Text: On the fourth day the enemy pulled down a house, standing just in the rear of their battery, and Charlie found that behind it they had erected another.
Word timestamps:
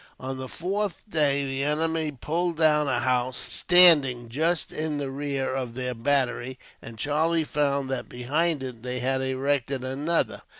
On 0.19 0.39
the 0.39 0.47
fourth 0.49 1.03
day 1.07 1.45
the 1.45 1.63
enemy 1.63 2.11
pulled 2.11 2.57
down 2.57 2.87
a 2.87 3.01
house, 3.01 3.37
standing 3.37 4.29
just 4.29 4.71
in 4.71 4.97
the 4.97 5.11
rear 5.11 5.53
of 5.53 5.75
their 5.75 5.93
battery, 5.93 6.57
and 6.81 6.97
Charlie 6.97 7.43
found 7.43 7.87
that 7.91 8.09
behind 8.09 8.63
it 8.63 8.81
they 8.81 8.97
had 8.99 9.21
erected 9.21 9.83
another. 9.83 10.41